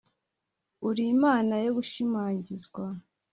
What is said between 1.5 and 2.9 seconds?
y'ugushimagizwa